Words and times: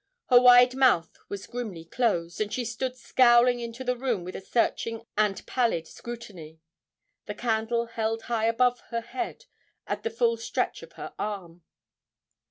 Her 0.31 0.41
wide 0.41 0.73
mouth 0.73 1.15
was 1.29 1.45
grimly 1.45 1.85
closed, 1.85 2.41
and 2.41 2.51
she 2.51 2.65
stood 2.65 2.95
scowling 2.97 3.59
into 3.59 3.83
the 3.83 3.95
room 3.95 4.23
with 4.23 4.35
a 4.35 4.41
searching 4.41 5.05
and 5.15 5.45
pallid 5.45 5.87
scrutiny, 5.87 6.59
the 7.27 7.35
candle 7.35 7.85
held 7.85 8.23
high 8.23 8.45
above 8.45 8.79
her 8.89 9.01
head 9.01 9.45
at 9.85 10.01
the 10.01 10.09
full 10.09 10.37
stretch 10.37 10.81
of 10.81 10.93
her 10.93 11.13
arm. 11.19 11.61